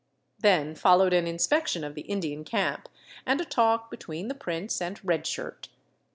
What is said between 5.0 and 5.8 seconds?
Red Shirt.